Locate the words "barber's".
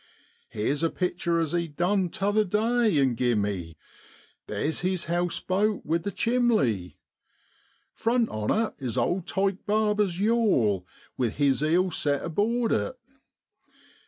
9.67-10.19